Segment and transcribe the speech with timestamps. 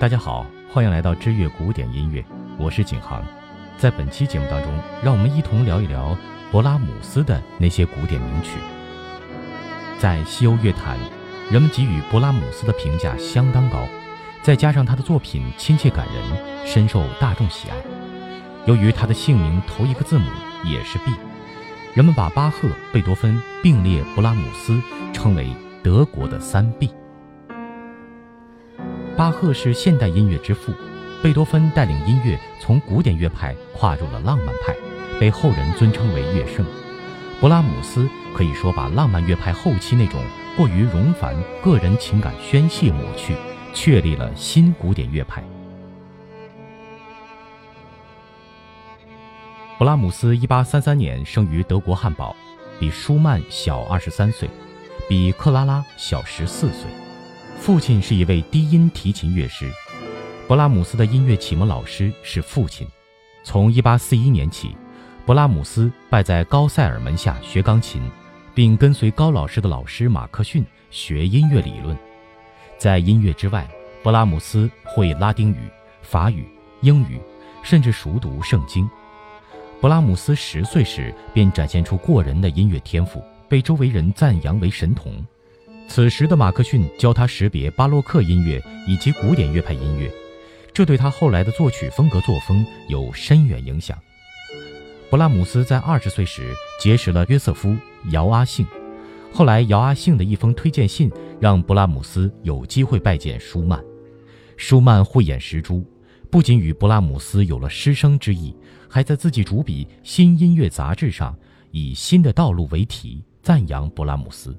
[0.00, 2.24] 大家好，欢迎来到知乐古典音乐，
[2.56, 3.22] 我是景航。
[3.76, 4.72] 在本期节目当中，
[5.04, 6.16] 让我们一同聊一聊
[6.50, 8.52] 勃拉姆斯的那些古典名曲。
[9.98, 10.96] 在西欧乐坛，
[11.50, 13.86] 人们给予勃拉姆斯的评价相当高，
[14.42, 17.76] 再加上他的作品亲切感人，深受大众喜爱。
[18.64, 20.30] 由于他的姓名头一个字母
[20.64, 21.12] 也是 B，
[21.92, 24.80] 人们把巴赫、贝多芬并列勃拉姆斯，
[25.12, 26.90] 称为德国的三 B。
[29.20, 30.72] 巴赫是现代音乐之父，
[31.22, 34.74] 贝多芬带领音乐从古典乐派跨入了浪漫派，
[35.20, 36.64] 被后人尊称为乐圣。
[37.38, 40.24] 勃拉姆斯可以说把浪漫乐派后期那种
[40.56, 43.36] 过于冗繁个人情感宣泄抹去，
[43.74, 45.44] 确立了新古典乐派。
[49.78, 52.34] 勃拉姆斯1833年生于德国汉堡，
[52.78, 54.48] 比舒曼小23岁，
[55.10, 57.09] 比克拉拉小14岁。
[57.60, 59.70] 父亲是一位低音提琴乐师，
[60.48, 62.88] 勃拉姆斯的音乐启蒙老师是父亲。
[63.44, 64.74] 从1841年起，
[65.26, 68.00] 勃拉姆斯拜在高塞尔门下学钢琴，
[68.54, 71.94] 并跟随高老师的老师马克逊学音乐理论。
[72.78, 73.68] 在音乐之外，
[74.02, 75.58] 勃拉姆斯会拉丁语、
[76.00, 76.48] 法语、
[76.80, 77.20] 英语，
[77.62, 78.88] 甚至熟读圣经。
[79.82, 85.22] 勃拉姆斯十岁时便展现出过人的音乐天赋，被周围人赞扬为神童。
[85.92, 90.08] 此时的马克逊教他识别巴洛克音乐以及古典乐派音乐，
[90.72, 93.98] 这对他后来的作曲风格作风有深远影响。
[95.10, 97.70] 勃拉姆斯在二十岁时结识了约瑟夫·
[98.12, 98.64] 姚阿信，
[99.32, 103.84] 后来姚阿信的一封推荐信让勃拉姆斯有机会拜见舒曼。
[104.56, 105.84] 舒曼慧眼识珠，
[106.30, 108.54] 不仅与勃拉姆斯有了师生之意，
[108.88, 111.36] 还在自己主笔《新音乐》杂志上
[111.72, 114.56] 以“新的道路”为题赞扬勃拉姆斯。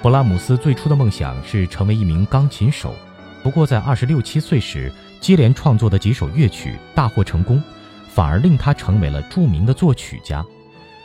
[0.00, 2.94] 勃拉姆斯最初的梦想是成为一名钢琴手，
[3.42, 7.60] 不过在二十六七岁时，接连创作的几首乐曲大获成功，
[8.08, 10.44] 反而令他成为了著名的作曲家。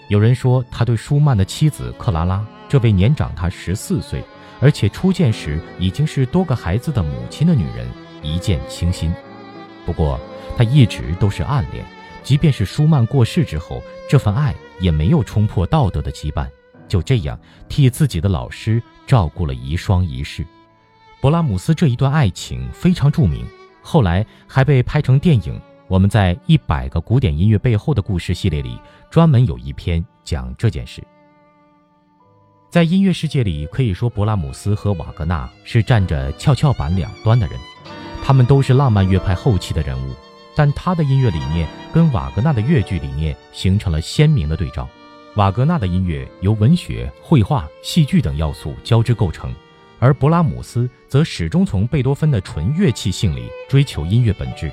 [0.10, 4.24] 有人说，他对舒曼的妻子克拉拉，这位年长他十四岁，
[4.62, 7.88] 而且初见时已经是多个孩子的母亲的女人，
[8.22, 9.12] 一见倾心。
[9.88, 10.20] 不过，
[10.56, 11.84] 他一直都是暗恋，
[12.22, 16.48] 即便是舒曼过世之后，这份爱也没有冲破道德的羁绊。
[16.94, 20.46] 就这样替自己的老师照顾了遗孀一世，
[21.20, 23.44] 勃拉姆斯这一段爱情非常著名，
[23.82, 25.60] 后来还被拍成电影。
[25.88, 31.04] 我们在一百个古典音乐背后的故事系列里，专门有一篇讲这件事。
[32.70, 37.60] 在音乐世界里，可以说勃拉姆斯和瓦格纳是站着跷跷板两端的人，
[38.24, 40.14] 他们都是浪漫乐派后期的人物，
[40.56, 44.88] 但他的音乐理念跟瓦格纳的乐剧理念形成了鲜明的对照。
[45.36, 49.52] 瓦格纳的音乐由文学、绘画、戏剧等要素交织构成，
[49.98, 54.72] 而勃拉姆斯则始终从贝多芬的纯乐器性里追求音乐本质。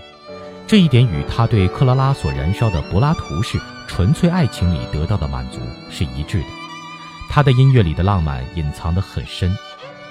[0.66, 5.58] 这一点与他对克拉拉所燃烧的柏拉图式纯粹爱情里得到的满足
[5.90, 6.46] 是一致的。
[7.30, 9.56] 他的音乐里的浪漫隐藏得很深，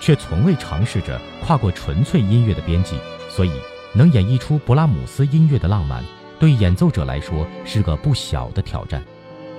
[0.01, 2.97] 却从未尝试着跨过纯粹音乐的边际，
[3.29, 3.51] 所以
[3.93, 6.03] 能演绎出勃拉姆斯音乐的浪漫，
[6.39, 9.03] 对演奏者来说是个不小的挑战，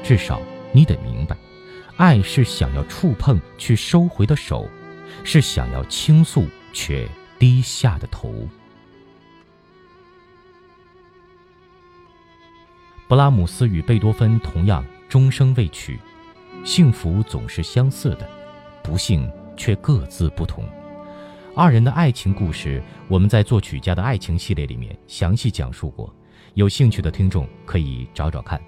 [0.03, 0.43] 至少。
[0.72, 1.36] 你得明白，
[1.97, 4.69] 爱是想要触碰却收回的手，
[5.25, 7.08] 是想要倾诉却
[7.38, 8.48] 低下的头。
[13.09, 15.98] 勃拉姆斯与贝多芬同样终生未娶，
[16.64, 18.28] 幸福总是相似的，
[18.84, 20.64] 不幸却各自不同。
[21.56, 26.14] 二人的爱情故事，我们在作曲家的爱情系列里面详细讲述过，
[26.54, 28.62] 有兴趣的听众可以找找看。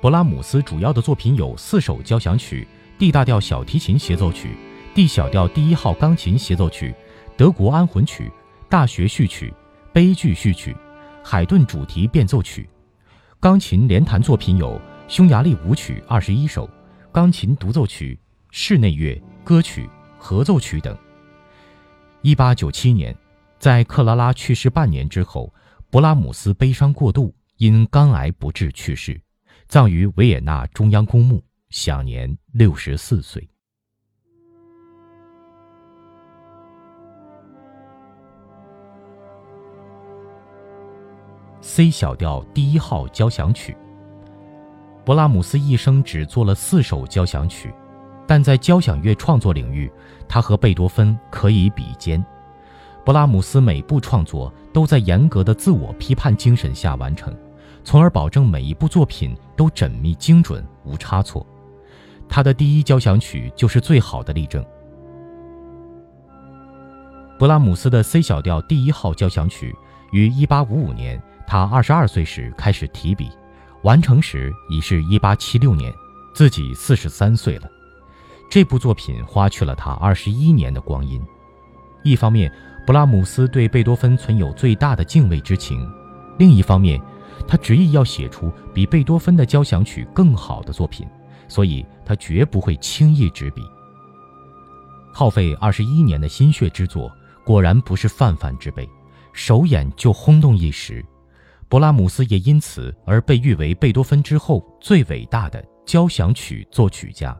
[0.00, 2.68] 勃拉姆斯主要的作品有四首交响曲、
[2.98, 4.54] D 大调小提琴协奏曲、
[4.94, 6.94] D 小调第一号钢琴协奏曲、
[7.36, 8.30] 德国安魂曲、
[8.68, 9.52] 大学序曲、
[9.94, 10.76] 悲剧序曲、
[11.24, 12.68] 海顿主题变奏曲。
[13.40, 14.78] 钢琴连弹作品有
[15.08, 16.68] 匈牙利舞曲二十一首、
[17.10, 18.18] 钢琴独奏曲、
[18.50, 19.88] 室内乐歌曲、
[20.18, 20.96] 合奏曲等。
[22.20, 23.16] 一八九七年，
[23.58, 25.52] 在克拉拉去世半年之后，
[25.90, 29.18] 勃拉姆斯悲伤过度，因肝癌不治去世。
[29.68, 33.48] 葬于维也纳中央公墓，享年六十四岁。
[41.60, 43.76] C 小调第一号交响曲。
[45.04, 47.74] 勃拉姆斯一生只做了四首交响曲，
[48.24, 49.90] 但在交响乐创作领域，
[50.28, 52.24] 他和贝多芬可以比肩。
[53.04, 57.36] 勃拉姆斯每部创作都在严格的自我批判精神下完成。
[57.86, 61.46] 从而保证每一部作品都缜密精准无差错，
[62.28, 64.62] 他的第一交响曲就是最好的例证。
[67.38, 69.72] 勃拉姆斯的 C 小调第一号交响曲
[70.10, 73.30] 于1855年，他22岁时开始提笔，
[73.84, 75.94] 完成时已是一876年，
[76.34, 77.70] 自己43岁了。
[78.50, 81.22] 这部作品花去了他21年的光阴。
[82.02, 82.52] 一方面，
[82.84, 85.88] 勃拉姆斯对贝多芬存有最大的敬畏之情；
[86.36, 87.00] 另一方面，
[87.46, 91.06] 他执意要写出比贝多芬的交响曲更好的作品，
[91.48, 93.62] 所以他绝不会轻易执笔。
[95.12, 97.10] 耗费二十一年的心血之作，
[97.44, 98.88] 果然不是泛泛之辈，
[99.32, 101.04] 首演就轰动一时。
[101.68, 107.36] 勃拉姆斯也因此而被誉为贝多芬之后最伟大的交响曲作曲家。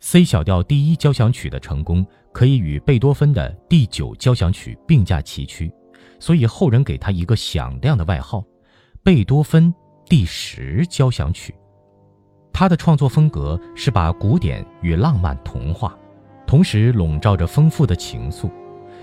[0.00, 5.72] C 小调第一交响曲的成功，可以与贝多芬的第九交响曲并驾齐驱。
[6.18, 8.44] 所以后人给他一个响亮的外号——
[9.02, 9.72] 贝多芬
[10.08, 11.54] 第十交响曲。
[12.52, 15.94] 他的创作风格是把古典与浪漫同化，
[16.46, 18.50] 同时笼罩着丰富的情愫，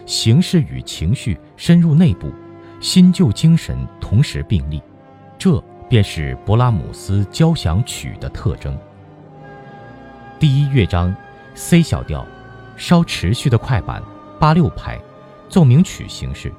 [0.06, 2.32] 形式与情绪深入内部，
[2.80, 4.82] 新旧精神同时并立，
[5.38, 8.76] 这便是勃拉姆斯交响曲的特征。
[10.40, 11.16] 第一乐章
[11.54, 12.26] ，C 小调，
[12.76, 14.02] 稍持续的快板，
[14.40, 15.00] 八六拍，
[15.48, 16.52] 奏鸣曲形式。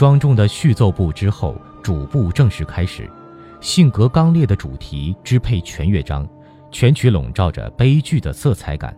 [0.00, 3.06] 庄重的序奏部之后，主部正式开始。
[3.60, 6.26] 性格刚烈的主题支配全乐章，
[6.72, 8.96] 全曲笼罩着悲剧的色彩感。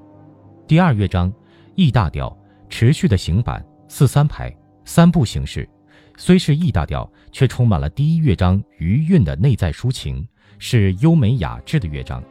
[0.64, 1.32] 第二乐章
[1.74, 2.32] ，E 大调，
[2.68, 5.68] 持续的行板，四三拍，三部形式。
[6.16, 10.24] 虽是 E 大调，却充满了第一乐章余韵的内在抒情，
[10.60, 12.22] 是优美雅致的乐章。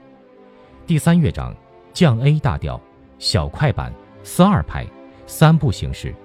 [0.87, 1.53] 第三乐章，
[1.91, 2.79] 降 A 大调，
[3.19, 3.93] 小快板，
[4.23, 4.87] 四二拍，
[5.27, 6.15] 三部形式。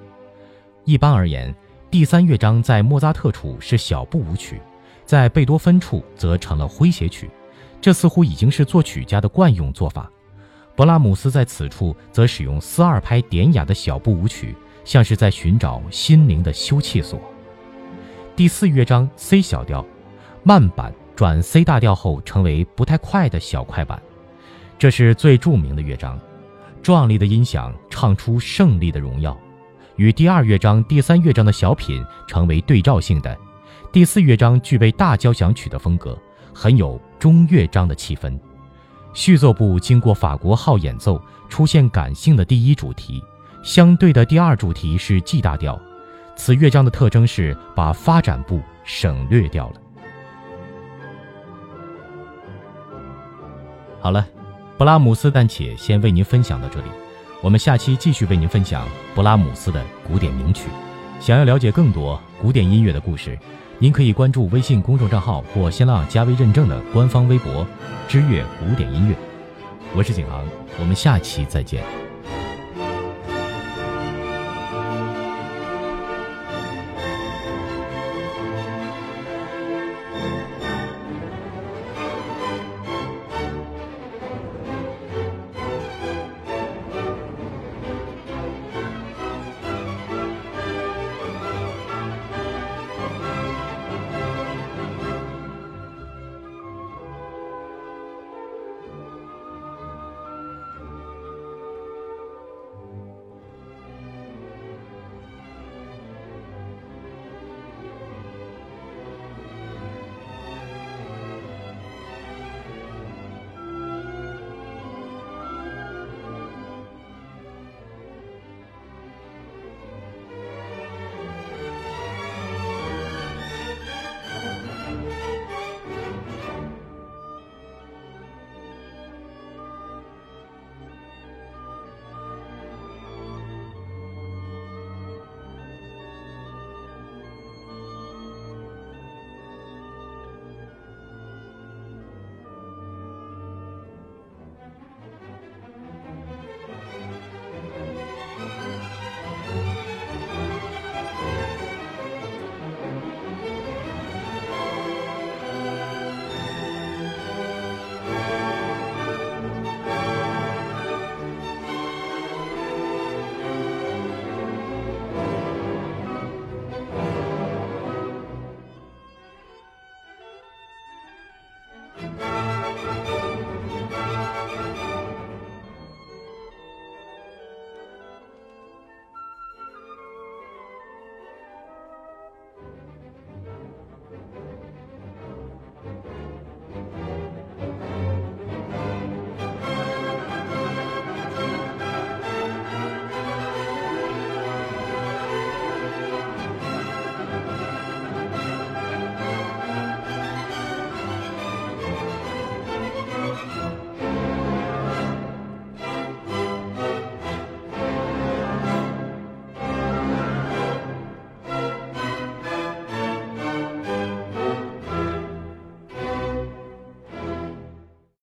[0.85, 1.53] 一般而言。
[1.97, 4.61] 第三乐章在莫扎特处是小步舞曲，
[5.07, 7.31] 在贝多芬处则成了诙谐曲，
[7.81, 10.13] 这似乎已经是作曲家的惯用做法。
[10.77, 14.55] 勃拉姆斯在此处则使用四二拍典雅的小步舞曲，
[14.85, 17.19] 像是在寻找心灵的休憩所。
[18.37, 19.83] 第四乐章 C 小调，
[20.43, 23.99] 慢板转 C 大调后成为不太快的小快板，
[24.79, 26.21] 这是最著名的乐章，
[26.83, 29.35] 壮丽的音响唱出胜利的荣耀。
[29.97, 33.37] 与第二乐章、第三乐章的小品成为对照性的，
[33.91, 36.17] 第四乐章具备大交响曲的风格，
[36.53, 38.39] 很有中乐章的气氛。
[39.15, 43.23] 序奏部经过法国号演奏，出现感性的第一主题，
[43.63, 45.81] 相对的第二主题是 G 大调。
[46.37, 49.81] 此乐章的特征是把发展部省略掉了。
[53.99, 54.27] 好了，
[54.77, 56.87] 布拉姆斯暂且先为您分享到这里。
[57.43, 60.65] 我们下期继续为您分享勃拉姆斯的古典名曲。
[61.21, 63.39] 想要了解更多古典音乐的故事，
[63.79, 67.67] 您可以关注微信公众账号或新浪加微认证的官方微博
[68.09, 69.15] “知乐古典音乐”。
[69.95, 70.45] 我是景航，
[70.79, 72.06] 我们下期再见。